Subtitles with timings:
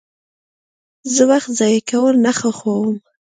[1.13, 2.91] زه وخت ضایع کول نه خوښوم.